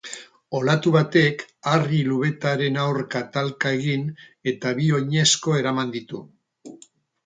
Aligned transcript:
Olatu 0.59 0.93
batek 0.95 1.43
harri-lubetaren 1.73 2.81
aurka 2.87 3.23
talka 3.37 3.77
egin 3.79 4.11
eta 4.55 4.77
bi 4.83 4.93
oinezko 5.01 5.59
eraman 5.63 5.99
ditu. 5.99 6.29